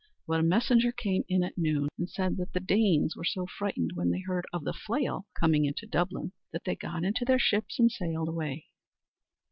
But 0.25 0.39
a 0.39 0.43
messenger 0.43 0.91
came 0.91 1.25
in 1.29 1.43
at 1.43 1.59
noon, 1.59 1.87
and 1.95 2.09
said 2.09 2.35
that 2.37 2.53
the 2.53 2.59
Danes 2.59 3.15
were 3.15 3.23
so 3.23 3.45
frightened 3.45 3.91
when 3.93 4.09
they 4.09 4.21
heard 4.21 4.45
of 4.51 4.63
the 4.63 4.73
flail 4.73 5.27
coming 5.39 5.65
into 5.65 5.85
Dublin 5.85 6.31
that 6.51 6.63
they 6.63 6.75
got 6.75 7.03
into 7.03 7.23
their 7.23 7.37
ships 7.37 7.77
and 7.77 7.91
sailed 7.91 8.27
away. 8.29 8.65